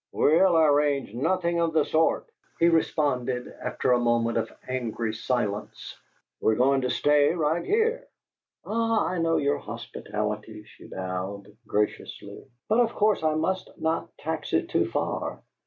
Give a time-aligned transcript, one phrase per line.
[0.11, 2.25] "We'll arrange nothing of the sort,"
[2.59, 5.95] he responded, after a moment of angry silence.
[6.41, 8.07] "You're going to stay right here."
[8.65, 12.43] "Ah, I know your hospitality," she bowed, graciously.
[12.67, 15.43] "But of course I must not tax it too far.